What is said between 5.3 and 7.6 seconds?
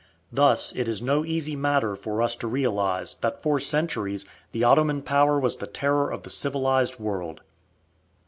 was the terror of the civilized world.